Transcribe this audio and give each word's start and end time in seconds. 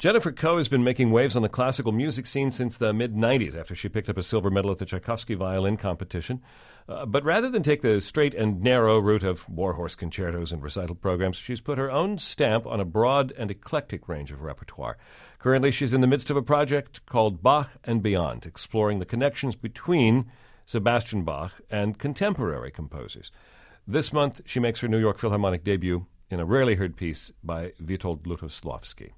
Jennifer 0.00 0.32
Koh 0.32 0.56
has 0.56 0.68
been 0.68 0.82
making 0.82 1.10
waves 1.10 1.36
on 1.36 1.42
the 1.42 1.48
classical 1.50 1.92
music 1.92 2.26
scene 2.26 2.50
since 2.50 2.78
the 2.78 2.94
mid 2.94 3.14
90s 3.14 3.54
after 3.54 3.74
she 3.74 3.90
picked 3.90 4.08
up 4.08 4.16
a 4.16 4.22
silver 4.22 4.48
medal 4.48 4.70
at 4.70 4.78
the 4.78 4.86
Tchaikovsky 4.86 5.34
violin 5.34 5.76
competition. 5.76 6.40
Uh, 6.88 7.04
but 7.04 7.22
rather 7.22 7.50
than 7.50 7.62
take 7.62 7.82
the 7.82 8.00
straight 8.00 8.32
and 8.32 8.62
narrow 8.62 8.98
route 8.98 9.22
of 9.22 9.46
warhorse 9.46 9.94
concertos 9.94 10.52
and 10.52 10.62
recital 10.62 10.94
programs, 10.94 11.36
she's 11.36 11.60
put 11.60 11.76
her 11.76 11.90
own 11.90 12.16
stamp 12.16 12.66
on 12.66 12.80
a 12.80 12.84
broad 12.86 13.30
and 13.36 13.50
eclectic 13.50 14.08
range 14.08 14.30
of 14.30 14.40
repertoire. 14.40 14.96
Currently, 15.38 15.70
she's 15.70 15.92
in 15.92 16.00
the 16.00 16.06
midst 16.06 16.30
of 16.30 16.36
a 16.38 16.42
project 16.42 17.04
called 17.04 17.42
Bach 17.42 17.70
and 17.84 18.02
Beyond, 18.02 18.46
exploring 18.46 19.00
the 19.00 19.04
connections 19.04 19.54
between 19.54 20.32
Sebastian 20.64 21.24
Bach 21.24 21.60
and 21.68 21.98
contemporary 21.98 22.70
composers. 22.70 23.30
This 23.86 24.14
month, 24.14 24.40
she 24.46 24.60
makes 24.60 24.80
her 24.80 24.88
New 24.88 24.98
York 24.98 25.18
Philharmonic 25.18 25.62
debut 25.62 26.06
in 26.30 26.40
a 26.40 26.46
rarely 26.46 26.76
heard 26.76 26.96
piece 26.96 27.30
by 27.44 27.74
Witold 27.78 28.22
Lutosławski. 28.22 29.10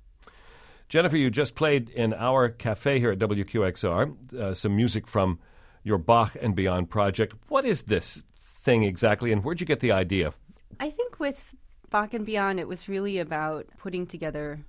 Jennifer, 0.92 1.16
you 1.16 1.30
just 1.30 1.54
played 1.54 1.88
in 1.88 2.12
our 2.12 2.50
cafe 2.50 2.98
here 2.98 3.12
at 3.12 3.18
WQXR 3.18 4.34
uh, 4.34 4.52
some 4.52 4.76
music 4.76 5.08
from 5.08 5.38
your 5.84 5.96
Bach 5.96 6.36
and 6.38 6.54
Beyond 6.54 6.90
project. 6.90 7.32
What 7.48 7.64
is 7.64 7.84
this 7.84 8.24
thing 8.44 8.82
exactly, 8.82 9.32
and 9.32 9.42
where'd 9.42 9.58
you 9.58 9.66
get 9.66 9.80
the 9.80 9.90
idea? 9.90 10.34
I 10.80 10.90
think 10.90 11.18
with 11.18 11.54
Bach 11.88 12.12
and 12.12 12.26
Beyond, 12.26 12.60
it 12.60 12.68
was 12.68 12.90
really 12.90 13.18
about 13.18 13.68
putting 13.78 14.06
together 14.06 14.60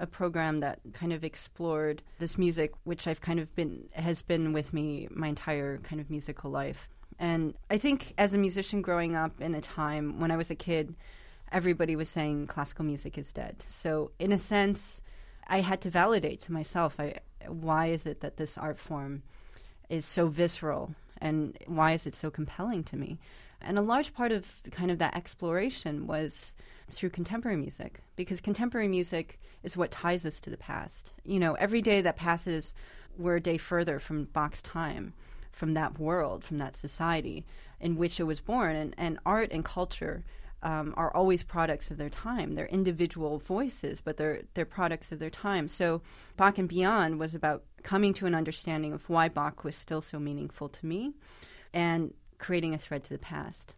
a 0.00 0.08
program 0.08 0.58
that 0.58 0.80
kind 0.92 1.12
of 1.12 1.22
explored 1.22 2.02
this 2.18 2.36
music, 2.36 2.72
which 2.82 3.06
I've 3.06 3.20
kind 3.20 3.38
of 3.38 3.54
been 3.54 3.88
has 3.92 4.22
been 4.22 4.52
with 4.52 4.72
me 4.72 5.06
my 5.12 5.28
entire 5.28 5.78
kind 5.78 6.00
of 6.00 6.10
musical 6.10 6.50
life. 6.50 6.88
And 7.20 7.54
I 7.70 7.78
think 7.78 8.14
as 8.18 8.34
a 8.34 8.38
musician 8.38 8.82
growing 8.82 9.14
up 9.14 9.40
in 9.40 9.54
a 9.54 9.60
time 9.60 10.18
when 10.18 10.32
I 10.32 10.36
was 10.36 10.50
a 10.50 10.56
kid, 10.56 10.96
everybody 11.52 11.94
was 11.94 12.08
saying 12.08 12.48
classical 12.48 12.84
music 12.84 13.16
is 13.16 13.32
dead. 13.32 13.62
So 13.68 14.10
in 14.18 14.32
a 14.32 14.38
sense, 14.38 15.00
I 15.50 15.60
had 15.60 15.80
to 15.82 15.90
validate 15.90 16.40
to 16.42 16.52
myself 16.52 16.94
I, 16.98 17.16
why 17.46 17.88
is 17.88 18.06
it 18.06 18.20
that 18.20 18.36
this 18.36 18.56
art 18.56 18.78
form 18.78 19.22
is 19.88 20.06
so 20.06 20.28
visceral 20.28 20.94
and 21.20 21.58
why 21.66 21.92
is 21.92 22.06
it 22.06 22.14
so 22.14 22.30
compelling 22.30 22.84
to 22.84 22.96
me? 22.96 23.18
And 23.60 23.76
a 23.76 23.82
large 23.82 24.14
part 24.14 24.32
of 24.32 24.46
kind 24.70 24.90
of 24.90 24.98
that 24.98 25.16
exploration 25.16 26.06
was 26.06 26.54
through 26.90 27.10
contemporary 27.10 27.56
music 27.56 28.00
because 28.16 28.40
contemporary 28.40 28.88
music 28.88 29.40
is 29.62 29.76
what 29.76 29.90
ties 29.90 30.24
us 30.24 30.40
to 30.40 30.50
the 30.50 30.56
past. 30.56 31.10
You 31.24 31.38
know, 31.38 31.54
every 31.54 31.82
day 31.82 32.00
that 32.00 32.16
passes, 32.16 32.72
we're 33.18 33.36
a 33.36 33.40
day 33.40 33.58
further 33.58 33.98
from 33.98 34.24
Bach's 34.24 34.62
time, 34.62 35.12
from 35.50 35.74
that 35.74 35.98
world, 35.98 36.44
from 36.44 36.58
that 36.58 36.76
society 36.76 37.44
in 37.80 37.96
which 37.96 38.18
it 38.18 38.24
was 38.24 38.40
born. 38.40 38.76
And, 38.76 38.94
and 38.96 39.18
art 39.26 39.50
and 39.52 39.64
culture 39.64 40.24
um, 40.62 40.94
are 40.96 41.14
always 41.14 41.42
products 41.42 41.90
of 41.90 41.96
their 41.96 42.10
time. 42.10 42.54
They're 42.54 42.66
individual 42.66 43.38
voices, 43.38 44.00
but 44.00 44.16
they're 44.16 44.42
they're 44.54 44.64
products 44.64 45.12
of 45.12 45.18
their 45.18 45.30
time. 45.30 45.68
So 45.68 46.02
Bach 46.36 46.58
and 46.58 46.68
Beyond 46.68 47.18
was 47.18 47.34
about 47.34 47.64
coming 47.82 48.12
to 48.14 48.26
an 48.26 48.34
understanding 48.34 48.92
of 48.92 49.08
why 49.08 49.28
Bach 49.28 49.64
was 49.64 49.76
still 49.76 50.02
so 50.02 50.18
meaningful 50.18 50.68
to 50.68 50.86
me, 50.86 51.14
and 51.72 52.12
creating 52.38 52.74
a 52.74 52.78
thread 52.78 53.04
to 53.04 53.10
the 53.10 53.18
past. 53.18 53.74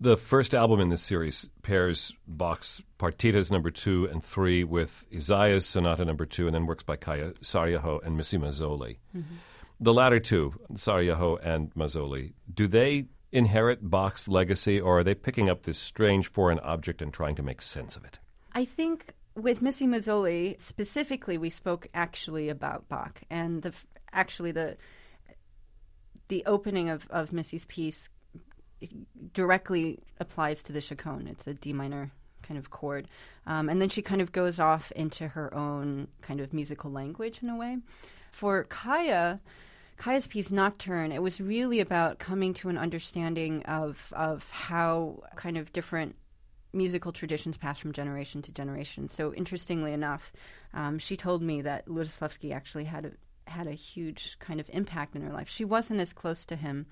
The 0.00 0.16
first 0.16 0.54
album 0.54 0.80
in 0.80 0.90
this 0.90 1.02
series 1.02 1.48
pairs 1.62 2.12
Bach's 2.26 2.82
Partitas 2.98 3.50
number 3.50 3.70
two 3.70 4.06
and 4.06 4.22
three 4.22 4.64
with 4.64 5.04
Ysaÿe's 5.12 5.64
Sonata 5.64 6.04
number 6.04 6.26
two, 6.26 6.46
and 6.46 6.54
then 6.54 6.66
works 6.66 6.84
by 6.84 6.96
Kaija 6.96 7.38
Saariaho 7.40 8.04
and 8.04 8.16
Missy 8.16 8.38
Mazzoli. 8.38 8.98
Mm-hmm. 9.16 9.34
The 9.80 9.94
latter 9.94 10.20
two, 10.20 10.54
Saariaho 10.74 11.38
and 11.42 11.74
Mazzoli, 11.74 12.34
do 12.52 12.68
they 12.68 13.06
inherit 13.32 13.90
Bach's 13.90 14.28
legacy, 14.28 14.80
or 14.80 14.98
are 14.98 15.04
they 15.04 15.14
picking 15.14 15.48
up 15.48 15.62
this 15.62 15.78
strange 15.78 16.30
foreign 16.30 16.60
object 16.60 17.02
and 17.02 17.12
trying 17.12 17.34
to 17.36 17.42
make 17.42 17.62
sense 17.62 17.96
of 17.96 18.04
it? 18.04 18.18
I 18.52 18.64
think 18.64 19.14
with 19.34 19.62
Missy 19.62 19.86
Mazzoli 19.86 20.60
specifically, 20.60 21.38
we 21.38 21.50
spoke 21.50 21.86
actually 21.94 22.48
about 22.48 22.88
Bach, 22.88 23.22
and 23.30 23.62
the 23.62 23.72
actually 24.12 24.52
the 24.52 24.76
the 26.28 26.44
opening 26.46 26.88
of, 26.88 27.06
of 27.10 27.32
Missy's 27.32 27.64
piece 27.64 28.08
directly 29.32 29.98
applies 30.18 30.62
to 30.64 30.72
the 30.72 30.80
chaconne. 30.80 31.26
It's 31.26 31.46
a 31.46 31.54
D 31.54 31.72
minor 31.72 32.10
kind 32.42 32.58
of 32.58 32.70
chord, 32.70 33.08
um, 33.46 33.68
and 33.68 33.80
then 33.80 33.88
she 33.88 34.02
kind 34.02 34.20
of 34.20 34.32
goes 34.32 34.60
off 34.60 34.92
into 34.92 35.28
her 35.28 35.52
own 35.54 36.08
kind 36.20 36.40
of 36.40 36.52
musical 36.52 36.90
language 36.90 37.40
in 37.42 37.48
a 37.48 37.56
way. 37.56 37.78
For 38.32 38.64
Kaija 38.64 39.40
Kaija's 39.98 40.26
piece 40.26 40.50
Nocturne, 40.50 41.12
it 41.12 41.22
was 41.22 41.40
really 41.40 41.80
about 41.80 42.18
coming 42.18 42.54
to 42.54 42.68
an 42.68 42.78
understanding 42.78 43.62
of 43.64 44.12
of 44.16 44.48
how 44.50 45.22
kind 45.36 45.56
of 45.56 45.72
different 45.72 46.16
musical 46.72 47.12
traditions 47.12 47.56
pass 47.56 47.78
from 47.78 47.92
generation 47.92 48.42
to 48.42 48.52
generation. 48.52 49.08
So 49.08 49.34
interestingly 49.34 49.92
enough, 49.92 50.32
um, 50.74 50.98
she 50.98 51.16
told 51.16 51.42
me 51.42 51.60
that 51.62 51.86
Lutosławski 51.86 52.52
actually 52.52 52.84
had 52.84 53.04
a, 53.06 53.50
had 53.50 53.66
a 53.66 53.72
huge 53.72 54.38
kind 54.38 54.58
of 54.58 54.70
impact 54.72 55.14
in 55.14 55.22
her 55.22 55.32
life. 55.32 55.48
She 55.48 55.64
wasn't 55.64 56.00
as 56.00 56.12
close 56.12 56.44
to 56.46 56.56
him 56.56 56.86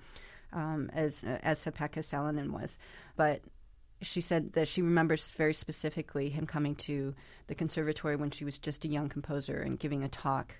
um, 0.53 0.89
as 0.93 1.23
as 1.23 1.63
Pekka 1.65 2.01
Salonen 2.03 2.51
was, 2.51 2.77
but 3.15 3.41
she 4.01 4.21
said 4.21 4.53
that 4.53 4.67
she 4.67 4.81
remembers 4.81 5.31
very 5.31 5.53
specifically 5.53 6.29
him 6.29 6.45
coming 6.45 6.75
to 6.75 7.13
the 7.47 7.55
conservatory 7.55 8.15
when 8.15 8.31
she 8.31 8.45
was 8.45 8.57
just 8.57 8.85
a 8.85 8.87
young 8.87 9.09
composer 9.09 9.61
and 9.61 9.79
giving 9.79 10.03
a 10.03 10.09
talk. 10.09 10.55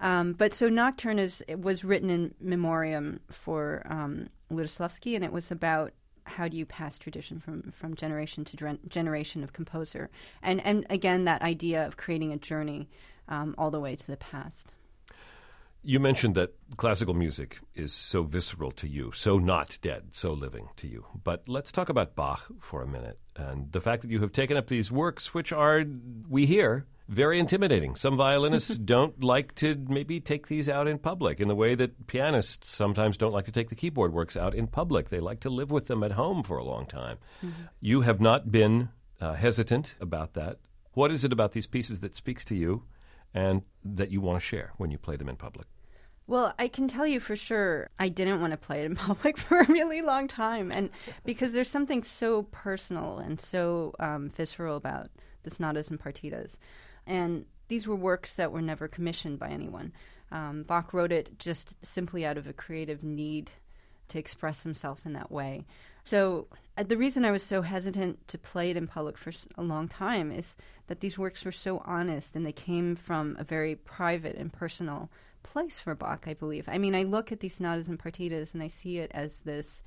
Um, 0.00 0.32
but 0.32 0.54
so 0.54 0.68
Nocturne 0.68 1.18
is 1.18 1.42
was 1.48 1.84
written 1.84 2.10
in 2.10 2.34
memoriam 2.40 3.20
for 3.30 3.82
um, 3.88 4.28
Lutosławski, 4.50 5.14
and 5.14 5.24
it 5.24 5.32
was 5.32 5.50
about 5.50 5.92
how 6.24 6.48
do 6.48 6.56
you 6.56 6.66
pass 6.66 6.98
tradition 6.98 7.38
from, 7.38 7.72
from 7.76 7.94
generation 7.94 8.44
to 8.44 8.78
generation 8.88 9.44
of 9.44 9.52
composer, 9.52 10.10
and 10.42 10.64
and 10.64 10.86
again 10.90 11.24
that 11.24 11.42
idea 11.42 11.86
of 11.86 11.96
creating 11.96 12.32
a 12.32 12.36
journey 12.36 12.88
um, 13.28 13.54
all 13.58 13.70
the 13.70 13.80
way 13.80 13.96
to 13.96 14.06
the 14.06 14.16
past. 14.16 14.72
You 15.88 16.00
mentioned 16.00 16.34
that 16.34 16.52
classical 16.76 17.14
music 17.14 17.60
is 17.76 17.92
so 17.92 18.24
visceral 18.24 18.72
to 18.72 18.88
you, 18.88 19.12
so 19.14 19.38
not 19.38 19.78
dead, 19.82 20.06
so 20.10 20.32
living 20.32 20.68
to 20.78 20.88
you. 20.88 21.06
But 21.22 21.48
let's 21.48 21.70
talk 21.70 21.88
about 21.88 22.16
Bach 22.16 22.50
for 22.60 22.82
a 22.82 22.88
minute 22.88 23.20
and 23.36 23.70
the 23.70 23.80
fact 23.80 24.02
that 24.02 24.10
you 24.10 24.18
have 24.18 24.32
taken 24.32 24.56
up 24.56 24.66
these 24.66 24.90
works, 24.90 25.32
which 25.32 25.52
are, 25.52 25.84
we 26.28 26.44
hear, 26.44 26.86
very 27.08 27.38
intimidating. 27.38 27.94
Some 27.94 28.16
violinists 28.16 28.76
don't 28.94 29.22
like 29.22 29.54
to 29.56 29.80
maybe 29.88 30.18
take 30.18 30.48
these 30.48 30.68
out 30.68 30.88
in 30.88 30.98
public 30.98 31.38
in 31.38 31.46
the 31.46 31.54
way 31.54 31.76
that 31.76 32.08
pianists 32.08 32.68
sometimes 32.68 33.16
don't 33.16 33.32
like 33.32 33.44
to 33.44 33.52
take 33.52 33.68
the 33.68 33.76
keyboard 33.76 34.12
works 34.12 34.36
out 34.36 34.56
in 34.56 34.66
public. 34.66 35.08
They 35.08 35.20
like 35.20 35.38
to 35.40 35.50
live 35.50 35.70
with 35.70 35.86
them 35.86 36.02
at 36.02 36.12
home 36.12 36.42
for 36.42 36.58
a 36.58 36.64
long 36.64 36.86
time. 36.86 37.18
Mm-hmm. 37.44 37.62
You 37.80 38.00
have 38.00 38.20
not 38.20 38.50
been 38.50 38.88
uh, 39.20 39.34
hesitant 39.34 39.94
about 40.00 40.34
that. 40.34 40.58
What 40.94 41.12
is 41.12 41.22
it 41.22 41.32
about 41.32 41.52
these 41.52 41.68
pieces 41.68 42.00
that 42.00 42.16
speaks 42.16 42.44
to 42.46 42.56
you 42.56 42.82
and 43.32 43.62
that 43.84 44.10
you 44.10 44.20
want 44.20 44.40
to 44.40 44.44
share 44.44 44.72
when 44.78 44.90
you 44.90 44.98
play 44.98 45.14
them 45.14 45.28
in 45.28 45.36
public? 45.36 45.68
Well, 46.28 46.54
I 46.58 46.66
can 46.66 46.88
tell 46.88 47.06
you 47.06 47.20
for 47.20 47.36
sure, 47.36 47.88
I 48.00 48.08
didn't 48.08 48.40
want 48.40 48.50
to 48.50 48.56
play 48.56 48.80
it 48.80 48.86
in 48.86 48.96
public 48.96 49.38
for 49.38 49.60
a 49.60 49.66
really 49.66 50.02
long 50.02 50.28
time, 50.28 50.72
and 50.72 50.90
because 51.24 51.52
there's 51.52 51.70
something 51.70 52.02
so 52.02 52.44
personal 52.44 53.18
and 53.18 53.40
so 53.40 53.94
um, 54.00 54.30
visceral 54.30 54.76
about 54.76 55.10
the 55.44 55.50
sonatas 55.50 55.90
and 55.90 56.00
partitas, 56.00 56.56
and 57.06 57.44
these 57.68 57.86
were 57.86 57.96
works 57.96 58.32
that 58.34 58.52
were 58.52 58.62
never 58.62 58.88
commissioned 58.88 59.38
by 59.38 59.48
anyone. 59.48 59.92
Um, 60.32 60.64
Bach 60.64 60.92
wrote 60.92 61.12
it 61.12 61.38
just 61.38 61.74
simply 61.84 62.26
out 62.26 62.36
of 62.36 62.48
a 62.48 62.52
creative 62.52 63.04
need 63.04 63.52
to 64.08 64.18
express 64.18 64.62
himself 64.62 65.00
in 65.04 65.12
that 65.12 65.30
way. 65.30 65.64
So 66.02 66.46
uh, 66.76 66.84
the 66.84 66.96
reason 66.96 67.24
I 67.24 67.30
was 67.32 67.42
so 67.42 67.62
hesitant 67.62 68.26
to 68.28 68.38
play 68.38 68.70
it 68.70 68.76
in 68.76 68.86
public 68.86 69.18
for 69.18 69.32
a 69.56 69.62
long 69.62 69.88
time 69.88 70.30
is 70.30 70.56
that 70.86 71.00
these 71.00 71.18
works 71.18 71.44
were 71.44 71.52
so 71.52 71.82
honest 71.84 72.36
and 72.36 72.46
they 72.46 72.52
came 72.52 72.94
from 72.94 73.36
a 73.38 73.44
very 73.44 73.74
private 73.74 74.36
and 74.36 74.52
personal 74.52 75.10
place 75.46 75.78
for 75.78 75.94
Bach, 75.94 76.24
I 76.26 76.34
believe. 76.34 76.68
I 76.68 76.78
mean, 76.78 76.94
I 76.94 77.04
look 77.04 77.30
at 77.30 77.40
these 77.40 77.54
sonatas 77.54 77.88
and 77.88 77.98
partitas 77.98 78.52
and 78.52 78.62
I 78.62 78.68
see 78.68 78.98
it 78.98 79.10
as 79.14 79.40
this 79.40 79.82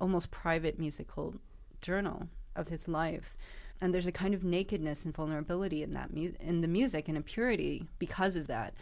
almost 0.00 0.30
private 0.30 0.78
musical 0.78 1.34
journal 1.80 2.28
of 2.54 2.68
his 2.68 2.86
life. 2.86 3.36
And 3.80 3.92
there's 3.92 4.06
a 4.06 4.12
kind 4.12 4.34
of 4.34 4.44
nakedness 4.44 5.04
and 5.04 5.14
vulnerability 5.14 5.82
in 5.82 5.94
that 5.94 6.14
mu- 6.14 6.34
in 6.38 6.60
the 6.60 6.68
music 6.68 7.08
and 7.08 7.18
a 7.18 7.22
purity 7.22 7.86
because 7.98 8.36
of 8.36 8.46
that. 8.46 8.74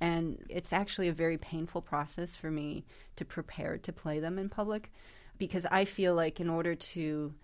And 0.00 0.44
it's 0.48 0.72
actually 0.72 1.08
a 1.08 1.12
very 1.12 1.38
painful 1.38 1.80
process 1.80 2.36
for 2.36 2.50
me 2.50 2.84
to 3.16 3.24
prepare 3.24 3.78
to 3.78 3.92
play 3.92 4.20
them 4.20 4.38
in 4.38 4.48
public 4.48 4.92
because 5.38 5.66
I 5.66 5.84
feel 5.84 6.14
like 6.14 6.40
in 6.40 6.50
order 6.50 6.74
to 6.74 7.34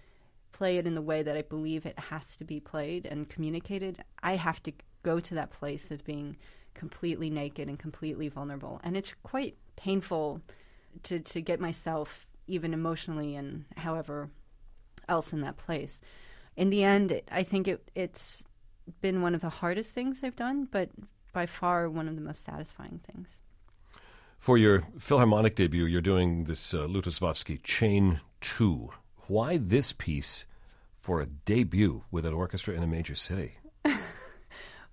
play 0.52 0.76
it 0.76 0.87
in 0.87 0.94
the 0.94 1.02
way 1.02 1.23
that 1.23 1.37
I 1.37 1.43
believe 1.43 1.87
it 1.87 1.99
has 1.99 2.37
to 2.37 2.44
be 2.44 2.61
played 2.61 3.06
and 3.06 3.28
communicated, 3.28 4.05
I 4.23 4.37
have 4.37 4.62
to 4.64 4.73
go 5.02 5.19
to 5.20 5.34
that 5.34 5.50
place 5.50 5.90
of 5.90 6.05
being 6.05 6.37
completely 6.80 7.28
naked 7.28 7.68
and 7.68 7.78
completely 7.78 8.28
vulnerable. 8.28 8.80
And 8.82 8.96
it's 8.96 9.14
quite 9.22 9.54
painful 9.76 10.40
to, 11.02 11.20
to 11.20 11.42
get 11.42 11.60
myself 11.60 12.26
even 12.46 12.72
emotionally 12.72 13.36
and 13.36 13.66
however 13.76 14.30
else 15.06 15.34
in 15.34 15.42
that 15.42 15.58
place. 15.58 16.00
In 16.56 16.70
the 16.70 16.82
end, 16.82 17.12
it, 17.12 17.28
I 17.30 17.42
think 17.42 17.68
it, 17.68 17.90
it's 17.94 18.44
been 19.02 19.20
one 19.20 19.34
of 19.34 19.42
the 19.42 19.50
hardest 19.50 19.90
things 19.92 20.24
I've 20.24 20.36
done, 20.36 20.68
but 20.70 20.88
by 21.34 21.44
far 21.44 21.90
one 21.90 22.08
of 22.08 22.14
the 22.14 22.22
most 22.22 22.46
satisfying 22.46 23.00
things. 23.06 23.28
For 24.38 24.56
your 24.56 24.84
Philharmonic 24.98 25.54
debut, 25.54 25.84
you're 25.84 26.00
doing 26.00 26.44
this 26.44 26.72
uh, 26.72 26.88
Chain 27.62 28.20
2. 28.40 28.90
Why 29.26 29.58
this 29.58 29.92
piece 29.92 30.46
for 30.98 31.20
a 31.20 31.26
debut 31.26 32.04
with 32.10 32.24
an 32.24 32.32
orchestra 32.32 32.74
in 32.74 32.82
a 32.82 32.86
major 32.86 33.14
city? 33.14 33.59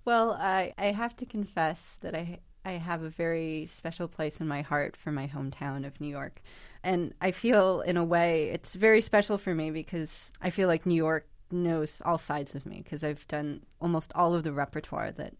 Well, 0.08 0.32
I, 0.40 0.72
I 0.78 0.86
have 0.86 1.14
to 1.16 1.26
confess 1.26 1.96
that 2.00 2.14
I 2.14 2.38
I 2.64 2.72
have 2.72 3.02
a 3.02 3.10
very 3.10 3.66
special 3.66 4.08
place 4.08 4.40
in 4.40 4.48
my 4.48 4.62
heart 4.62 4.96
for 4.96 5.12
my 5.12 5.26
hometown 5.28 5.86
of 5.86 6.00
New 6.00 6.08
York. 6.08 6.40
And 6.82 7.12
I 7.20 7.30
feel, 7.30 7.82
in 7.82 7.98
a 7.98 8.04
way, 8.04 8.48
it's 8.48 8.74
very 8.74 9.02
special 9.02 9.36
for 9.36 9.54
me 9.54 9.70
because 9.70 10.32
I 10.40 10.48
feel 10.48 10.66
like 10.66 10.86
New 10.86 10.94
York 10.94 11.26
knows 11.50 12.00
all 12.06 12.16
sides 12.16 12.54
of 12.54 12.64
me 12.64 12.80
because 12.82 13.04
I've 13.04 13.28
done 13.28 13.66
almost 13.82 14.10
all 14.14 14.34
of 14.34 14.44
the 14.44 14.52
repertoire 14.52 15.12
that 15.12 15.34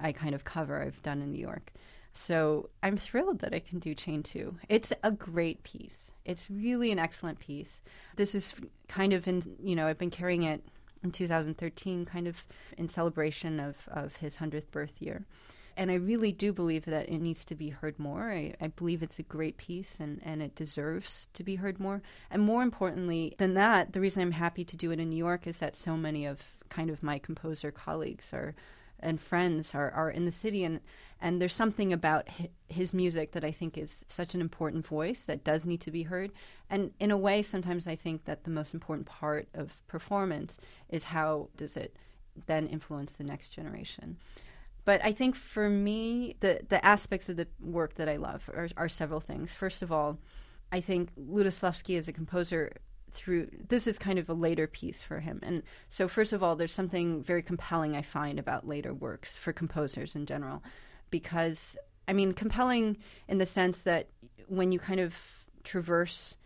I 0.00 0.12
kind 0.12 0.34
of 0.34 0.44
cover, 0.44 0.80
I've 0.80 1.02
done 1.02 1.20
in 1.20 1.30
New 1.30 1.42
York. 1.42 1.70
So 2.14 2.70
I'm 2.82 2.96
thrilled 2.96 3.40
that 3.40 3.54
I 3.54 3.58
can 3.58 3.78
do 3.78 3.94
Chain 3.94 4.22
2. 4.22 4.56
It's 4.70 4.92
a 5.02 5.10
great 5.10 5.62
piece. 5.64 6.10
It's 6.24 6.50
really 6.50 6.90
an 6.92 6.98
excellent 6.98 7.40
piece. 7.40 7.82
This 8.16 8.34
is 8.34 8.54
kind 8.88 9.12
of 9.12 9.28
in, 9.28 9.42
you 9.62 9.76
know, 9.76 9.86
I've 9.86 9.98
been 9.98 10.08
carrying 10.10 10.44
it 10.44 10.64
in 11.04 11.12
2013, 11.12 12.04
kind 12.04 12.26
of 12.26 12.44
in 12.76 12.88
celebration 12.88 13.60
of, 13.60 13.76
of 13.88 14.16
his 14.16 14.38
100th 14.38 14.70
birth 14.70 14.94
year. 15.00 15.24
And 15.76 15.90
I 15.90 15.94
really 15.94 16.32
do 16.32 16.52
believe 16.52 16.84
that 16.84 17.08
it 17.08 17.18
needs 17.18 17.44
to 17.46 17.54
be 17.54 17.70
heard 17.70 17.98
more. 17.98 18.30
I, 18.30 18.54
I 18.60 18.68
believe 18.68 19.02
it's 19.02 19.18
a 19.18 19.24
great 19.24 19.56
piece 19.56 19.96
and, 19.98 20.20
and 20.24 20.40
it 20.40 20.54
deserves 20.54 21.28
to 21.34 21.42
be 21.42 21.56
heard 21.56 21.80
more. 21.80 22.00
And 22.30 22.42
more 22.42 22.62
importantly 22.62 23.34
than 23.38 23.54
that, 23.54 23.92
the 23.92 24.00
reason 24.00 24.22
I'm 24.22 24.32
happy 24.32 24.64
to 24.64 24.76
do 24.76 24.92
it 24.92 25.00
in 25.00 25.10
New 25.10 25.16
York 25.16 25.46
is 25.46 25.58
that 25.58 25.76
so 25.76 25.96
many 25.96 26.26
of 26.26 26.40
kind 26.68 26.90
of 26.90 27.02
my 27.02 27.18
composer 27.18 27.70
colleagues 27.70 28.32
are 28.32 28.54
and 29.00 29.20
friends 29.20 29.74
are, 29.74 29.90
are 29.90 30.10
in 30.10 30.24
the 30.24 30.30
city 30.30 30.64
and 30.64 30.80
and 31.20 31.40
there's 31.40 31.54
something 31.54 31.90
about 31.90 32.28
his 32.68 32.92
music 32.92 33.32
that 33.32 33.44
I 33.44 33.50
think 33.50 33.78
is 33.78 34.04
such 34.06 34.34
an 34.34 34.42
important 34.42 34.86
voice 34.86 35.20
that 35.20 35.44
does 35.44 35.64
need 35.64 35.80
to 35.82 35.90
be 35.90 36.02
heard 36.04 36.32
and 36.68 36.92
in 37.00 37.10
a 37.10 37.16
way 37.16 37.42
sometimes 37.42 37.86
I 37.86 37.96
think 37.96 38.24
that 38.24 38.44
the 38.44 38.50
most 38.50 38.74
important 38.74 39.06
part 39.06 39.48
of 39.54 39.72
performance 39.86 40.58
is 40.88 41.04
how 41.04 41.48
does 41.56 41.76
it 41.76 41.96
then 42.46 42.66
influence 42.66 43.12
the 43.12 43.24
next 43.24 43.50
generation 43.50 44.16
but 44.84 45.02
I 45.04 45.12
think 45.12 45.34
for 45.34 45.70
me, 45.70 46.36
the, 46.40 46.60
the 46.68 46.84
aspects 46.84 47.28
of 47.28 47.36
the 47.36 47.46
work 47.60 47.94
that 47.94 48.08
I 48.08 48.16
love 48.16 48.50
are, 48.52 48.68
are 48.76 48.88
several 48.88 49.20
things. 49.20 49.52
First 49.52 49.82
of 49.82 49.90
all, 49.90 50.18
I 50.70 50.80
think 50.80 51.10
Lutoslawski 51.16 51.96
as 51.96 52.08
a 52.08 52.12
composer 52.12 52.72
through 53.14 53.48
this 53.68 53.86
is 53.86 53.98
kind 53.98 54.18
of 54.18 54.28
a 54.28 54.34
later 54.34 54.66
piece 54.66 55.02
for 55.02 55.20
him. 55.20 55.40
And 55.42 55.62
so 55.88 56.08
first 56.08 56.32
of 56.32 56.42
all, 56.42 56.56
there's 56.56 56.72
something 56.72 57.22
very 57.22 57.42
compelling 57.42 57.96
I 57.96 58.02
find 58.02 58.38
about 58.38 58.68
later 58.68 58.92
works 58.92 59.36
for 59.36 59.52
composers 59.52 60.14
in 60.14 60.26
general 60.26 60.62
because 61.10 61.76
I 62.06 62.12
mean 62.12 62.32
compelling 62.32 62.98
in 63.28 63.38
the 63.38 63.46
sense 63.46 63.82
that 63.82 64.08
when 64.48 64.72
you 64.72 64.78
kind 64.78 65.00
of 65.00 65.14
traverse 65.62 66.36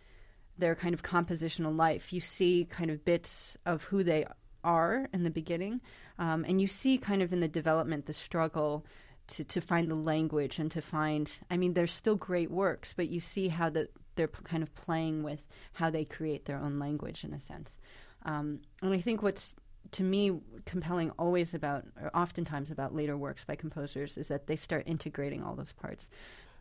their 0.57 0.75
kind 0.75 0.95
of 0.95 1.03
compositional 1.03 1.77
life, 1.77 2.13
you 2.13 2.21
see 2.21 2.67
kind 2.71 2.91
of 2.91 3.05
bits 3.05 3.57
of 3.65 3.85
who 3.85 4.03
they 4.03 4.27
are 4.65 5.09
in 5.13 5.23
the 5.23 5.31
beginning, 5.31 5.81
um, 6.19 6.45
and 6.49 6.61
you 6.61 6.67
see 6.67 6.99
kind 6.99 7.23
of 7.23 7.33
in 7.33 7.41
the 7.41 7.49
development 7.49 8.07
the 8.07 8.13
struggle 8.13 8.85
to, 9.29 9.45
to 9.45 9.61
find 9.61 9.91
the 9.91 9.95
language 9.95 10.59
and 10.59 10.71
to 10.73 10.83
find, 10.83 11.31
I 11.51 11.57
mean, 11.57 11.75
there's 11.75 11.93
still 11.93 12.17
great 12.17 12.51
works, 12.51 12.93
but 12.97 13.09
you 13.09 13.21
see 13.21 13.49
how 13.49 13.71
that 13.71 13.91
they're 14.19 14.29
kind 14.29 14.63
of 14.63 14.75
playing 14.75 15.23
with 15.23 15.41
how 15.73 15.89
they 15.89 16.05
create 16.05 16.45
their 16.45 16.59
own 16.59 16.79
language 16.79 17.25
in 17.25 17.33
a 17.33 17.41
sense. 17.41 17.79
Um, 18.27 18.61
and 18.83 18.93
I 18.93 19.01
think 19.01 19.23
what's 19.23 19.55
to 19.93 20.03
me 20.03 20.41
compelling 20.67 21.11
always 21.19 21.55
about, 21.55 21.85
or 22.03 22.15
oftentimes 22.15 22.71
about 22.71 22.95
later 22.95 23.17
works 23.17 23.45
by 23.45 23.57
composers, 23.57 24.19
is 24.19 24.29
that 24.29 24.47
they 24.47 24.57
start 24.57 24.83
integrating 24.87 25.43
all 25.43 25.55
those 25.55 25.73
parts. 25.73 26.11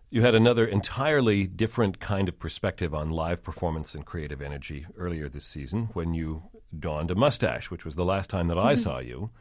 You 0.09 0.21
had 0.21 0.35
another 0.35 0.65
entirely 0.65 1.47
different 1.47 1.99
kind 1.99 2.29
of 2.29 2.39
perspective 2.39 2.95
on 2.95 3.09
live 3.09 3.43
performance 3.43 3.93
and 3.93 4.05
creative 4.05 4.41
energy 4.41 4.85
earlier 4.97 5.27
this 5.27 5.45
season 5.45 5.89
when 5.93 6.13
you 6.13 6.43
donned 6.77 7.11
a 7.11 7.15
mustache, 7.15 7.69
which 7.69 7.83
was 7.83 7.95
the 7.95 8.05
last 8.05 8.29
time 8.29 8.47
that 8.47 8.57
I 8.57 8.73
mm-hmm. 8.73 8.83
saw 8.83 8.99
you, 8.99 9.31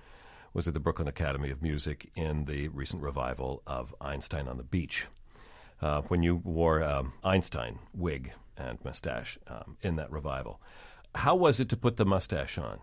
was 0.53 0.67
at 0.67 0.75
the 0.75 0.81
Brooklyn 0.81 1.07
Academy 1.07 1.51
of 1.51 1.63
Music 1.63 2.11
in 2.17 2.47
the 2.47 2.69
recent 2.69 3.03
revival 3.03 3.63
of 3.67 3.95
Einstein 4.01 4.49
on 4.49 4.57
the 4.57 4.65
Beach. 4.65 5.07
Uh, 5.81 6.01
when 6.09 6.23
you 6.23 6.37
wore 6.37 6.83
um, 6.83 7.13
Einstein 7.23 7.79
wig 7.95 8.33
and 8.57 8.79
mustache 8.85 9.39
um, 9.47 9.77
in 9.83 9.97
that 9.97 10.11
revival. 10.11 10.61
How 11.15 11.35
was 11.35 11.61
it 11.61 11.69
to 11.71 11.77
put 11.77 11.97
the 11.97 12.07
mustache 12.07 12.59
on? 12.59 12.79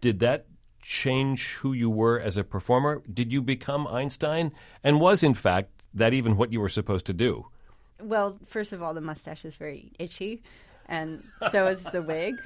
Did 0.00 0.20
that 0.20 0.46
change 0.82 1.54
who 1.60 1.72
you 1.72 1.90
were 1.90 2.18
as 2.18 2.36
a 2.36 2.44
performer? 2.44 3.02
Did 3.12 3.32
you 3.32 3.42
become 3.42 3.86
Einstein? 3.86 4.52
And 4.82 5.00
was, 5.00 5.22
in 5.22 5.34
fact, 5.34 5.70
that 5.94 6.14
even 6.14 6.36
what 6.36 6.52
you 6.52 6.60
were 6.60 6.68
supposed 6.68 7.06
to 7.06 7.12
do? 7.12 7.46
Well, 8.00 8.38
first 8.46 8.72
of 8.72 8.82
all, 8.82 8.94
the 8.94 9.00
mustache 9.00 9.44
is 9.44 9.56
very 9.56 9.92
itchy, 9.98 10.42
and 10.86 11.22
so 11.50 11.66
is 11.66 11.84
the 11.84 12.02
wig. 12.02 12.36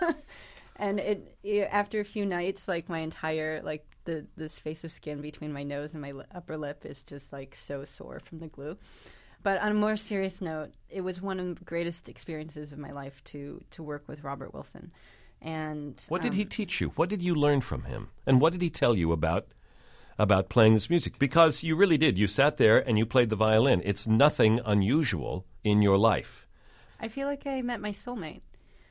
and 0.76 0.98
it, 0.98 1.36
it, 1.44 1.68
after 1.70 2.00
a 2.00 2.04
few 2.04 2.26
nights 2.26 2.66
like 2.66 2.88
my 2.88 2.98
entire 2.98 3.60
like 3.62 3.84
the 4.08 4.26
the 4.36 4.48
space 4.48 4.84
of 4.84 4.90
skin 4.90 5.20
between 5.20 5.52
my 5.52 5.62
nose 5.62 5.92
and 5.92 6.00
my 6.00 6.12
li- 6.12 6.24
upper 6.34 6.56
lip 6.56 6.86
is 6.86 7.02
just 7.02 7.30
like 7.30 7.54
so 7.54 7.84
sore 7.84 8.20
from 8.20 8.38
the 8.38 8.48
glue. 8.48 8.76
But 9.42 9.60
on 9.60 9.70
a 9.70 9.74
more 9.74 9.96
serious 9.96 10.40
note 10.40 10.70
it 10.88 11.02
was 11.02 11.20
one 11.20 11.38
of 11.38 11.58
the 11.58 11.64
greatest 11.64 12.08
experiences 12.08 12.72
of 12.72 12.78
my 12.78 12.90
life 12.90 13.22
to 13.24 13.62
to 13.72 13.82
work 13.82 14.04
with 14.08 14.24
robert 14.24 14.54
wilson. 14.54 14.90
And 15.42 16.02
what 16.08 16.22
did 16.22 16.32
um, 16.32 16.38
he 16.38 16.44
teach 16.46 16.80
you? 16.80 16.88
What 16.96 17.10
did 17.10 17.22
you 17.22 17.34
learn 17.34 17.60
from 17.60 17.84
him? 17.84 18.08
And 18.26 18.40
what 18.40 18.52
did 18.52 18.62
he 18.62 18.70
tell 18.70 18.96
you 18.96 19.12
about 19.12 19.46
about 20.18 20.48
playing 20.48 20.72
this 20.74 20.90
music? 20.90 21.18
Because 21.18 21.62
you 21.62 21.76
really 21.76 21.98
did. 21.98 22.18
You 22.18 22.26
sat 22.26 22.56
there 22.56 22.78
and 22.78 22.98
you 22.98 23.04
played 23.06 23.28
the 23.28 23.36
violin. 23.36 23.82
It's 23.84 24.06
nothing 24.06 24.60
unusual 24.64 25.44
in 25.62 25.82
your 25.82 25.98
life. 25.98 26.46
I 26.98 27.08
feel 27.08 27.28
like 27.28 27.46
i 27.46 27.62
met 27.62 27.80
my 27.80 27.92
soulmate 27.92 28.40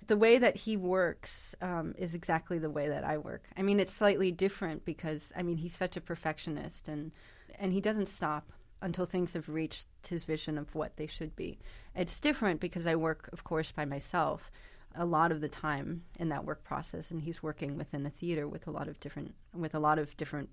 the 0.07 0.17
way 0.17 0.37
that 0.37 0.55
he 0.55 0.77
works 0.77 1.53
um, 1.61 1.93
is 1.97 2.15
exactly 2.15 2.57
the 2.57 2.69
way 2.69 2.87
that 2.87 3.03
I 3.03 3.17
work. 3.17 3.43
I 3.55 3.61
mean, 3.61 3.79
it's 3.79 3.93
slightly 3.93 4.31
different 4.31 4.85
because 4.85 5.31
I 5.35 5.43
mean 5.43 5.57
he's 5.57 5.75
such 5.75 5.97
a 5.97 6.01
perfectionist 6.01 6.87
and 6.87 7.11
and 7.59 7.73
he 7.73 7.81
doesn't 7.81 8.07
stop 8.07 8.51
until 8.81 9.05
things 9.05 9.33
have 9.33 9.49
reached 9.49 9.87
his 10.07 10.23
vision 10.23 10.57
of 10.57 10.73
what 10.75 10.97
they 10.97 11.07
should 11.07 11.35
be. 11.35 11.57
It's 11.95 12.19
different 12.19 12.59
because 12.59 12.85
I 12.85 12.95
work, 12.95 13.29
of 13.33 13.43
course, 13.43 13.71
by 13.71 13.85
myself 13.85 14.51
a 14.95 15.05
lot 15.05 15.31
of 15.31 15.41
the 15.41 15.49
time 15.49 16.03
in 16.19 16.29
that 16.29 16.45
work 16.45 16.63
process, 16.63 17.11
and 17.11 17.21
he's 17.21 17.43
working 17.43 17.77
within 17.77 18.03
the 18.03 18.09
theater 18.09 18.47
with 18.47 18.67
a 18.67 18.71
lot 18.71 18.87
of 18.87 18.99
different 18.99 19.33
with 19.53 19.75
a 19.75 19.79
lot 19.79 19.99
of 19.99 20.15
different 20.17 20.49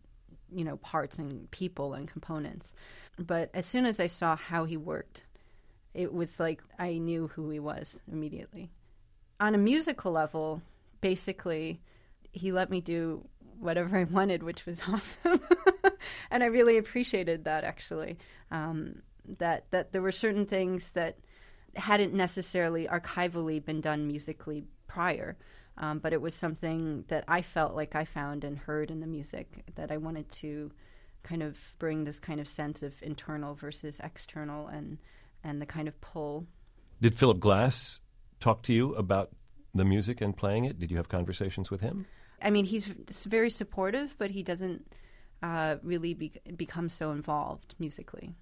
you 0.53 0.65
know 0.65 0.77
parts 0.79 1.19
and 1.19 1.51
people 1.51 1.95
and 1.95 2.09
components. 2.09 2.75
But 3.19 3.51
as 3.55 3.67
soon 3.67 3.87
as 3.87 4.01
I 4.01 4.07
saw 4.07 4.37
how 4.37 4.65
he 4.65 4.77
worked, 4.77 5.27
it 5.93 6.13
was 6.13 6.41
like 6.41 6.63
I 6.79 6.99
knew 6.99 7.29
who 7.29 7.51
he 7.51 7.61
was 7.61 8.01
immediately 8.11 8.71
on 9.41 9.55
a 9.55 9.59
musical 9.59 10.13
level, 10.13 10.63
basically, 11.01 11.81
he 12.33 12.53
let 12.53 12.71
me 12.71 12.81
do 12.81 13.27
whatever 13.59 13.97
I 13.99 14.05
wanted, 14.05 14.43
which 14.43 14.67
was 14.67 14.83
awesome. 14.89 15.41
and 16.31 16.43
I 16.43 16.47
really 16.47 16.79
appreciated 16.79 17.45
that 17.45 17.65
actually. 17.65 18.19
Um, 18.51 19.03
that 19.39 19.65
that 19.71 19.93
there 19.93 20.03
were 20.03 20.13
certain 20.13 20.45
things 20.45 20.93
that 20.93 21.17
hadn't 21.77 22.13
necessarily 22.13 22.87
archivally 22.87 23.65
been 23.65 23.81
done 23.81 24.07
musically 24.07 24.65
prior. 24.87 25.37
Um, 25.77 25.99
but 25.99 26.13
it 26.13 26.21
was 26.21 26.35
something 26.35 27.05
that 27.09 27.25
I 27.27 27.43
felt 27.43 27.75
like 27.75 27.97
I 27.97 28.05
found 28.05 28.45
and 28.45 28.57
heard 28.57 28.93
in 28.93 29.01
the 29.01 29.09
music 29.09 29.65
that 29.75 29.91
I 29.91 29.97
wanted 29.97 30.31
to 30.33 30.71
kind 31.25 31.43
of 31.43 31.59
bring 31.79 32.05
this 32.05 32.21
kind 32.21 32.39
of 32.39 32.47
sense 32.47 32.83
of 32.83 32.95
internal 33.03 33.55
versus 33.55 34.01
external 34.05 34.69
and 34.69 34.99
and 35.43 35.61
the 35.61 35.67
kind 35.67 35.89
of 35.89 36.01
pull. 36.01 36.47
Did 37.01 37.19
Philip 37.19 37.41
Glass 37.41 38.01
talk 38.41 38.63
to 38.65 38.73
you 38.73 38.95
about 38.95 39.31
the 39.75 39.85
music 39.85 40.21
and 40.21 40.37
playing 40.37 40.65
it? 40.65 40.79
Did 40.79 40.91
you 40.91 40.97
have 40.97 41.09
conversations 41.09 41.71
with 41.71 41.81
him? 41.81 42.07
I 42.41 42.51
mean, 42.51 42.65
he's 42.65 42.85
very 42.85 43.51
supportive, 43.51 44.15
but 44.19 44.31
he 44.31 44.43
doesn't 44.43 44.87
uh, 45.43 45.77
really 45.83 46.15
be- 46.15 46.41
become 46.57 46.89
so 46.89 47.11
involved 47.11 47.75
musically. 47.79 48.35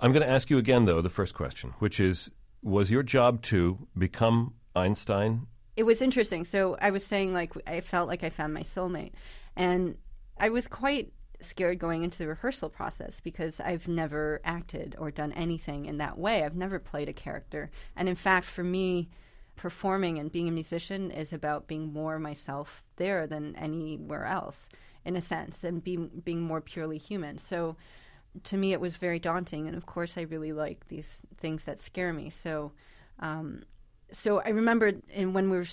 I'm 0.00 0.12
going 0.12 0.22
to 0.22 0.30
ask 0.30 0.50
you 0.50 0.58
again, 0.58 0.84
though, 0.84 1.00
the 1.00 1.08
first 1.08 1.34
question, 1.34 1.74
which 1.78 1.98
is 2.00 2.30
Was 2.62 2.90
your 2.90 3.02
job 3.02 3.42
to 3.42 3.88
become 3.96 4.54
Einstein? 4.76 5.46
It 5.76 5.84
was 5.84 6.02
interesting. 6.02 6.44
So 6.44 6.76
I 6.80 6.90
was 6.90 7.04
saying, 7.04 7.32
like, 7.32 7.52
I 7.66 7.80
felt 7.80 8.08
like 8.08 8.22
I 8.24 8.30
found 8.30 8.54
my 8.54 8.62
soulmate. 8.62 9.12
And 9.56 9.96
I 10.38 10.50
was 10.50 10.68
quite 10.68 11.12
scared 11.40 11.78
going 11.78 12.02
into 12.02 12.18
the 12.18 12.28
rehearsal 12.28 12.68
process 12.68 13.20
because 13.20 13.60
I've 13.60 13.86
never 13.86 14.40
acted 14.44 14.96
or 14.98 15.10
done 15.10 15.32
anything 15.32 15.86
in 15.86 15.98
that 15.98 16.18
way. 16.18 16.44
I've 16.44 16.56
never 16.56 16.78
played 16.78 17.08
a 17.08 17.12
character. 17.12 17.70
And 17.96 18.08
in 18.08 18.16
fact, 18.16 18.46
for 18.46 18.64
me, 18.64 19.08
performing 19.56 20.18
and 20.18 20.32
being 20.32 20.48
a 20.48 20.52
musician 20.52 21.10
is 21.10 21.32
about 21.32 21.66
being 21.66 21.92
more 21.92 22.18
myself 22.18 22.82
there 22.96 23.26
than 23.26 23.56
anywhere 23.56 24.24
else, 24.24 24.68
in 25.04 25.16
a 25.16 25.20
sense, 25.20 25.64
and 25.64 25.82
being 25.82 26.10
being 26.24 26.40
more 26.40 26.60
purely 26.60 26.98
human. 26.98 27.38
So, 27.38 27.76
to 28.44 28.56
me, 28.56 28.72
it 28.72 28.80
was 28.80 28.96
very 28.96 29.18
daunting. 29.18 29.66
And 29.66 29.76
of 29.76 29.86
course, 29.86 30.16
I 30.16 30.22
really 30.22 30.52
like 30.52 30.88
these 30.88 31.20
things 31.36 31.64
that 31.64 31.80
scare 31.80 32.12
me. 32.12 32.30
So, 32.30 32.72
um, 33.18 33.64
so 34.10 34.40
I 34.40 34.48
remember 34.48 34.92
in, 35.10 35.32
when 35.32 35.50
we 35.50 35.58
were 35.58 35.66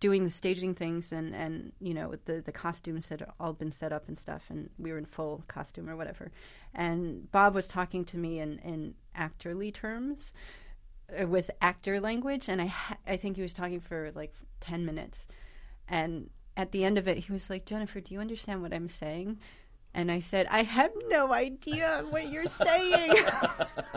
doing 0.00 0.24
the 0.24 0.30
staging 0.30 0.74
things 0.74 1.12
and, 1.12 1.34
and 1.34 1.72
you 1.80 1.94
know 1.94 2.14
the 2.24 2.40
the 2.40 2.52
costumes 2.52 3.08
had 3.08 3.26
all 3.38 3.52
been 3.52 3.70
set 3.70 3.92
up 3.92 4.08
and 4.08 4.18
stuff 4.18 4.44
and 4.48 4.70
we 4.78 4.90
were 4.90 4.98
in 4.98 5.06
full 5.06 5.44
costume 5.48 5.88
or 5.88 5.96
whatever, 5.96 6.32
and 6.74 7.30
Bob 7.30 7.54
was 7.54 7.68
talking 7.68 8.04
to 8.06 8.18
me 8.18 8.40
in 8.40 8.58
in 8.58 8.94
actorly 9.16 9.72
terms, 9.72 10.32
uh, 11.20 11.26
with 11.26 11.50
actor 11.60 12.00
language, 12.00 12.48
and 12.48 12.60
I 12.60 12.66
ha- 12.66 12.98
I 13.06 13.16
think 13.16 13.36
he 13.36 13.42
was 13.42 13.54
talking 13.54 13.80
for 13.80 14.10
like 14.14 14.34
ten 14.60 14.84
minutes, 14.84 15.26
and 15.88 16.30
at 16.56 16.72
the 16.72 16.84
end 16.84 16.98
of 16.98 17.06
it, 17.06 17.18
he 17.18 17.32
was 17.32 17.50
like, 17.50 17.66
"Jennifer, 17.66 18.00
do 18.00 18.14
you 18.14 18.20
understand 18.20 18.62
what 18.62 18.72
I'm 18.74 18.88
saying?" 18.88 19.38
And 19.94 20.12
I 20.12 20.20
said, 20.20 20.46
I 20.50 20.62
have 20.62 20.90
no 21.08 21.32
idea 21.32 22.04
what 22.10 22.28
you're 22.28 22.46
saying. 22.46 23.16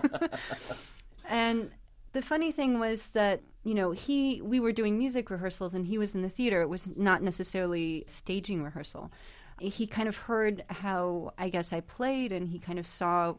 and 1.29 1.71
the 2.11 2.21
funny 2.21 2.51
thing 2.51 2.79
was 2.79 3.07
that 3.07 3.41
you 3.63 3.73
know 3.73 3.91
he 3.91 4.41
we 4.41 4.59
were 4.59 4.71
doing 4.71 4.97
music 4.97 5.29
rehearsals 5.29 5.73
and 5.73 5.85
he 5.85 5.97
was 5.97 6.15
in 6.15 6.21
the 6.21 6.29
theater. 6.29 6.61
It 6.61 6.69
was 6.69 6.89
not 6.95 7.21
necessarily 7.21 8.03
staging 8.07 8.63
rehearsal. 8.63 9.11
He 9.59 9.85
kind 9.87 10.07
of 10.07 10.15
heard 10.15 10.63
how 10.69 11.33
i 11.37 11.49
guess 11.49 11.73
i 11.73 11.81
played 11.81 12.31
and 12.31 12.47
he 12.47 12.59
kind 12.59 12.79
of 12.79 12.87
saw 12.87 13.33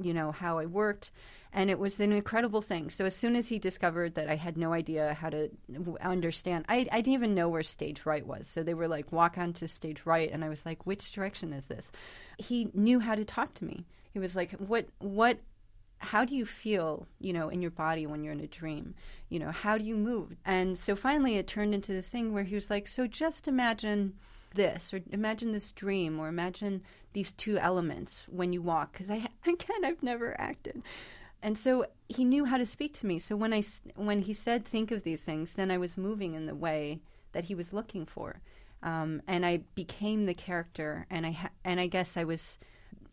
you 0.00 0.14
know 0.14 0.32
how 0.32 0.58
i 0.58 0.66
worked. 0.66 1.10
And 1.54 1.68
it 1.68 1.78
was 1.78 2.00
an 2.00 2.12
incredible 2.12 2.62
thing. 2.62 2.88
So 2.88 3.04
as 3.04 3.14
soon 3.14 3.36
as 3.36 3.50
he 3.50 3.58
discovered 3.58 4.14
that 4.14 4.28
i 4.28 4.36
had 4.36 4.56
no 4.56 4.72
idea 4.72 5.14
how 5.14 5.30
to 5.30 5.50
understand 6.00 6.64
i, 6.68 6.86
I 6.90 7.02
didn't 7.02 7.14
even 7.14 7.34
know 7.34 7.48
where 7.48 7.62
stage 7.62 8.06
right 8.06 8.26
was. 8.26 8.46
So 8.48 8.62
they 8.62 8.74
were 8.74 8.88
like 8.88 9.12
walk 9.12 9.36
on 9.38 9.52
to 9.54 9.68
stage 9.68 10.00
right. 10.06 10.30
And 10.32 10.44
i 10.44 10.48
was 10.48 10.64
like 10.64 10.86
which 10.86 11.12
direction 11.12 11.52
is 11.52 11.66
this? 11.66 11.92
He 12.38 12.70
knew 12.74 12.98
how 13.00 13.14
to 13.14 13.24
talk 13.24 13.54
to 13.54 13.64
me. 13.64 13.84
He 14.12 14.18
was 14.18 14.34
like 14.34 14.52
what 14.52 14.86
what 14.98 15.38
how 16.02 16.24
do 16.24 16.34
you 16.34 16.44
feel, 16.44 17.06
you 17.20 17.32
know, 17.32 17.48
in 17.48 17.62
your 17.62 17.70
body 17.70 18.06
when 18.06 18.24
you're 18.24 18.32
in 18.32 18.40
a 18.40 18.46
dream? 18.46 18.94
You 19.28 19.38
know, 19.38 19.52
how 19.52 19.78
do 19.78 19.84
you 19.84 19.96
move? 19.96 20.36
And 20.44 20.76
so 20.76 20.96
finally 20.96 21.36
it 21.36 21.46
turned 21.46 21.74
into 21.74 21.92
this 21.92 22.08
thing 22.08 22.32
where 22.32 22.42
he 22.42 22.54
was 22.54 22.70
like, 22.70 22.88
so 22.88 23.06
just 23.06 23.46
imagine 23.46 24.14
this 24.54 24.92
or 24.92 25.00
imagine 25.10 25.52
this 25.52 25.72
dream 25.72 26.18
or 26.18 26.28
imagine 26.28 26.82
these 27.12 27.32
two 27.32 27.56
elements 27.58 28.24
when 28.28 28.52
you 28.52 28.60
walk 28.60 28.92
because 28.92 29.10
I 29.10 29.28
again 29.46 29.84
I've 29.84 30.02
never 30.02 30.38
acted. 30.40 30.82
And 31.42 31.56
so 31.56 31.86
he 32.08 32.24
knew 32.24 32.44
how 32.44 32.56
to 32.56 32.66
speak 32.66 32.94
to 33.00 33.06
me. 33.06 33.18
So 33.18 33.36
when 33.36 33.54
I 33.54 33.62
when 33.94 34.22
he 34.22 34.32
said 34.32 34.64
think 34.64 34.90
of 34.90 35.04
these 35.04 35.20
things, 35.20 35.54
then 35.54 35.70
I 35.70 35.78
was 35.78 35.96
moving 35.96 36.34
in 36.34 36.46
the 36.46 36.54
way 36.54 37.00
that 37.32 37.44
he 37.44 37.54
was 37.54 37.72
looking 37.72 38.06
for. 38.06 38.40
Um, 38.82 39.22
and 39.28 39.46
I 39.46 39.58
became 39.76 40.26
the 40.26 40.34
character 40.34 41.06
and 41.10 41.24
I 41.24 41.30
ha- 41.32 41.50
and 41.64 41.78
I 41.78 41.86
guess 41.86 42.16
I 42.16 42.24
was 42.24 42.58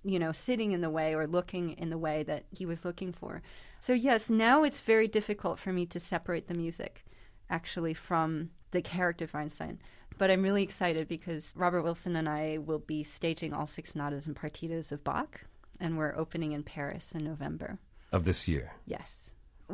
you 0.04 0.20
know, 0.20 0.32
sitting 0.32 0.72
in 0.72 0.82
the 0.82 0.90
way 0.90 1.14
or 1.14 1.28
looking 1.28 1.72
in 1.72 1.90
the 1.90 1.98
way 1.98 2.24
that 2.24 2.46
he 2.52 2.66
was 2.66 2.86
looking 2.86 3.12
for. 3.12 3.42
So, 3.82 3.94
yes, 3.94 4.30
now 4.30 4.64
it's 4.64 4.80
very 4.82 5.08
difficult 5.08 5.60
for 5.60 5.74
me 5.74 5.86
to 5.88 6.00
separate 6.00 6.48
the 6.48 6.54
music 6.54 7.06
actually 7.50 7.94
from 7.94 8.50
the 8.72 8.82
character 8.82 9.26
of 9.26 9.36
Einstein. 9.36 9.80
But 10.18 10.30
I'm 10.30 10.44
really 10.44 10.64
excited 10.64 11.08
because 11.08 11.54
Robert 11.56 11.82
Wilson 11.82 12.16
and 12.16 12.28
I 12.28 12.58
will 12.58 12.80
be 12.80 13.04
staging 13.04 13.54
all 13.54 13.66
six 13.66 13.92
sonatas 13.94 14.28
and 14.28 14.36
partitas 14.36 14.92
of 14.92 15.04
Bach, 15.04 15.42
and 15.80 15.98
we're 15.98 16.16
opening 16.16 16.52
in 16.52 16.64
Paris 16.64 17.14
in 17.14 17.24
November. 17.24 17.80
Of 18.12 18.26
this 18.26 18.48
year? 18.48 18.74
Yes. 18.86 19.32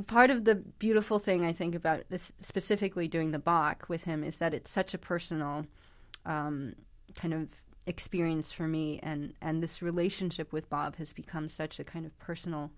Part 0.07 0.29
of 0.29 0.45
the 0.45 0.55
beautiful 0.55 1.19
thing 1.19 1.45
I 1.45 1.53
think 1.53 1.73
about 1.73 2.03
this, 2.09 2.31
specifically 2.41 3.07
doing 3.07 3.31
the 3.31 3.39
Bach 3.39 3.85
with 3.87 4.03
him 4.03 4.23
is 4.23 4.37
that 4.37 4.53
it's 4.53 4.69
such 4.69 4.93
a 4.93 4.99
personal 4.99 5.65
um, 6.25 6.75
kind 7.15 7.33
of 7.33 7.49
experience 7.87 8.51
for 8.51 8.67
me 8.67 8.99
and 9.03 9.33
and 9.41 9.61
this 9.61 9.81
relationship 9.81 10.51
with 10.51 10.69
Bob 10.69 10.95
has 10.95 11.13
become 11.13 11.47
such 11.47 11.79
a 11.79 11.83
kind 11.83 12.05
of 12.05 12.17
personal 12.19 12.71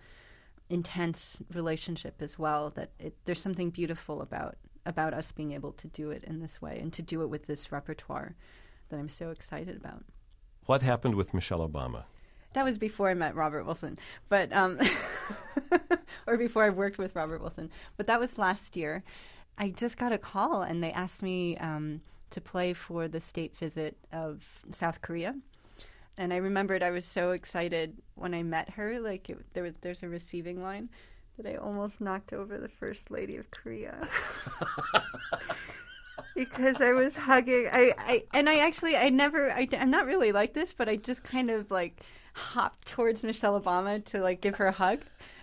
intense 0.69 1.37
relationship 1.53 2.21
as 2.21 2.37
well 2.37 2.71
that 2.71 2.91
it, 2.99 3.15
there's 3.25 3.41
something 3.41 3.69
beautiful 3.69 4.21
about 4.21 4.57
about 4.85 5.13
us 5.13 5.31
being 5.31 5.53
able 5.53 5.71
to 5.73 5.87
do 5.87 6.11
it 6.11 6.23
in 6.23 6.39
this 6.39 6.61
way 6.61 6.79
and 6.79 6.91
to 6.93 7.01
do 7.01 7.21
it 7.21 7.27
with 7.27 7.45
this 7.45 7.71
repertoire 7.71 8.35
that 8.89 8.97
I'm 8.97 9.09
so 9.09 9.31
excited 9.31 9.75
about. 9.75 10.03
What 10.65 10.81
happened 10.81 11.15
with 11.15 11.33
Michelle 11.33 11.67
Obama? 11.67 12.03
That 12.53 12.65
was 12.65 12.77
before 12.77 13.09
I 13.09 13.13
met 13.13 13.35
Robert 13.35 13.65
Wilson, 13.65 13.99
but 14.29 14.51
um, 14.53 14.79
or 16.27 16.37
before 16.37 16.63
I 16.63 16.69
worked 16.69 16.97
with 16.97 17.15
Robert 17.15 17.41
Wilson. 17.41 17.69
But 17.97 18.07
that 18.07 18.19
was 18.19 18.37
last 18.37 18.75
year. 18.75 19.03
I 19.57 19.69
just 19.69 19.97
got 19.97 20.11
a 20.11 20.17
call 20.17 20.61
and 20.61 20.83
they 20.83 20.91
asked 20.91 21.21
me 21.21 21.57
um, 21.57 22.01
to 22.31 22.41
play 22.41 22.73
for 22.73 23.07
the 23.07 23.19
state 23.19 23.55
visit 23.55 23.97
of 24.11 24.43
South 24.71 25.01
Korea. 25.01 25.35
And 26.17 26.33
I 26.33 26.37
remembered 26.37 26.81
I 26.81 26.91
was 26.91 27.05
so 27.05 27.31
excited 27.31 27.97
when 28.15 28.33
I 28.33 28.43
met 28.43 28.71
her. 28.71 28.99
Like 28.99 29.29
it, 29.29 29.37
there 29.53 29.63
was, 29.63 29.73
there's 29.81 30.03
a 30.03 30.09
receiving 30.09 30.61
line 30.61 30.89
that 31.37 31.45
I 31.45 31.55
almost 31.55 32.01
knocked 32.01 32.33
over 32.33 32.57
the 32.57 32.67
first 32.67 33.11
lady 33.11 33.37
of 33.37 33.51
Korea 33.51 34.07
because 36.35 36.81
I 36.81 36.93
was 36.93 37.15
hugging. 37.15 37.67
I, 37.71 37.93
I 37.97 38.23
and 38.33 38.49
I 38.49 38.59
actually 38.59 38.97
I 38.97 39.09
never 39.09 39.51
I, 39.51 39.67
I'm 39.73 39.91
not 39.91 40.07
really 40.07 40.31
like 40.31 40.53
this, 40.53 40.73
but 40.73 40.89
I 40.89 40.95
just 40.95 41.23
kind 41.23 41.51
of 41.51 41.69
like 41.69 42.01
hopped 42.33 42.87
towards 42.87 43.23
Michelle 43.23 43.59
Obama 43.59 44.03
to 44.05 44.21
like 44.21 44.41
give 44.41 44.55
her 44.55 44.67
a 44.67 44.71
hug, 44.71 45.01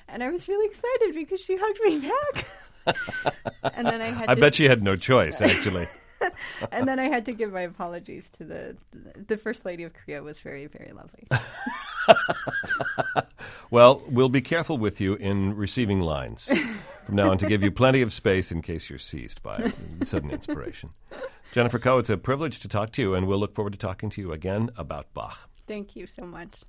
and 0.09 0.23
I 0.23 0.31
was 0.31 0.49
really 0.49 0.67
excited 0.67 1.15
because 1.15 1.41
she 1.41 1.57
hugged 1.57 1.81
me 1.85 2.11
back. 2.11 2.47
and 3.75 3.87
then 3.87 4.01
I 4.01 4.07
had. 4.07 4.29
I 4.29 4.35
to, 4.35 4.41
bet 4.41 4.55
she 4.55 4.65
had 4.65 4.83
no 4.83 4.97
choice, 4.97 5.41
actually. 5.41 5.89
and 6.73 6.87
then 6.89 6.99
I 6.99 7.05
had 7.05 7.27
to 7.27 7.33
give 7.33 7.53
my 7.53 7.63
apologies 7.63 8.29
to 8.31 8.45
the 8.45 8.77
the 9.27 9.37
first 9.37 9.65
lady 9.65 9.85
of 9.85 9.93
Korea 9.95 10.23
was 10.23 10.39
very 10.41 10.67
very 10.67 10.93
lovely. 10.93 11.27
well, 13.71 14.03
we'll 14.09 14.29
be 14.29 14.41
careful 14.41 14.79
with 14.79 15.01
you 15.01 15.15
in 15.15 15.57
receiving 15.57 16.01
lines 16.01 16.53
from 17.07 17.17
now 17.17 17.31
on 17.31 17.39
to 17.39 17.47
give 17.47 17.63
you 17.63 17.71
plenty 17.71 18.03
of 18.03 18.13
space 18.13 18.51
in 18.53 18.63
case 18.63 18.91
you're 18.91 18.99
seized 18.99 19.43
by 19.43 19.73
sudden 20.03 20.31
inspiration. 20.31 20.91
Jennifer 21.53 21.79
Koh, 21.79 21.99
it's 21.99 22.11
a 22.11 22.17
privilege 22.17 22.59
to 22.61 22.69
talk 22.69 22.91
to 22.93 23.03
you, 23.03 23.15
and 23.15 23.29
we'll 23.29 23.39
look 23.39 23.55
forward 23.55 23.73
to 23.73 23.79
talking 23.79 24.11
to 24.11 24.21
you 24.21 24.33
again 24.33 24.71
about 24.77 25.13
Bach. 25.15 25.49
Thank 25.67 25.95
you 25.95 26.07
so 26.07 26.25
much. 26.25 26.63